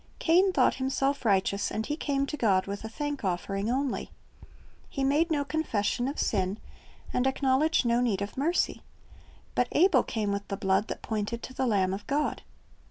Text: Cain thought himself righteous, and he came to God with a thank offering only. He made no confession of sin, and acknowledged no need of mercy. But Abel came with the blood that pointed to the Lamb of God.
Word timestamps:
Cain 0.17 0.51
thought 0.51 0.73
himself 0.81 1.23
righteous, 1.25 1.69
and 1.71 1.85
he 1.85 1.95
came 1.95 2.25
to 2.25 2.35
God 2.35 2.65
with 2.65 2.83
a 2.83 2.89
thank 2.89 3.23
offering 3.23 3.69
only. 3.69 4.09
He 4.89 5.03
made 5.03 5.29
no 5.29 5.45
confession 5.45 6.07
of 6.07 6.17
sin, 6.17 6.57
and 7.13 7.27
acknowledged 7.27 7.85
no 7.85 8.01
need 8.01 8.23
of 8.23 8.35
mercy. 8.35 8.81
But 9.53 9.67
Abel 9.73 10.01
came 10.01 10.31
with 10.31 10.47
the 10.47 10.57
blood 10.57 10.87
that 10.87 11.03
pointed 11.03 11.43
to 11.43 11.53
the 11.53 11.67
Lamb 11.67 11.93
of 11.93 12.07
God. 12.07 12.41